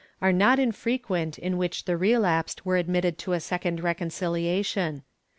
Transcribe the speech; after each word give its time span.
148), 0.17 0.27
are 0.27 0.35
not 0.35 0.57
infrequent, 0.59 1.37
in 1.37 1.59
which 1.59 1.85
the 1.85 1.95
relapsed 1.95 2.65
were 2.65 2.75
admitted 2.77 3.19
to 3.19 3.33
a 3.33 3.39
second 3.39 3.83
reconciliation. 3.83 5.03